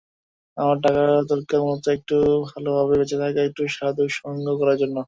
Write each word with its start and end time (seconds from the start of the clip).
আমার 0.57 0.77
টাকার 0.83 1.09
দরকার 1.31 1.59
মূলত 1.63 1.85
একটু 1.97 2.15
ভালোভাবে 2.47 2.93
বেঁচে 2.93 3.17
থাকা, 3.23 3.39
একটু 3.43 3.61
সাধুসঙ্গ 3.75 4.45
করার 4.59 4.77
জন্য। 4.81 4.95